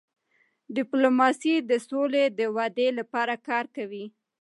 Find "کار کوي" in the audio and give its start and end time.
3.47-4.05